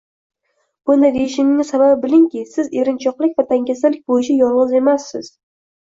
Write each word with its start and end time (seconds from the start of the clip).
Bunday 0.89 1.13
deyishimning 1.17 1.67
sababi 1.71 1.99
bilingki, 2.07 2.43
siz 2.55 2.73
erinchoqlik 2.85 3.39
va 3.39 3.49
dangasalik 3.55 4.05
bo’yicha 4.11 4.43
yolg’iz 4.45 4.79
emassiz 4.85 5.35